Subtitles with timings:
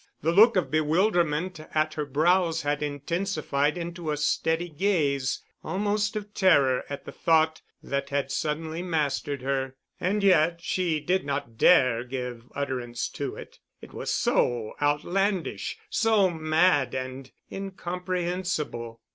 [0.23, 6.33] The look of bewilderment at her brows had intensified into a steady gaze, almost of
[6.33, 9.75] terror at the thought that had suddenly mastered her.
[9.99, 13.59] And yet she did not dare give utterance to it.
[13.79, 19.01] It was so outlandish, so mad and incomprehensible.